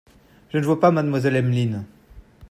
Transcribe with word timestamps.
Je 0.49 0.57
ne 0.57 0.63
vois 0.65 0.79
pas 0.79 0.89
mademoiselle 0.89 1.35
Emmeline… 1.35 1.85